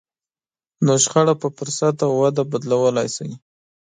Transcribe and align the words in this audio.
نو 0.85 0.93
شخړه 1.03 1.33
په 1.41 1.47
فرصت 1.57 1.95
او 2.05 2.11
وده 2.21 2.43
بدلولای 2.51 3.07
شئ. 3.15 3.29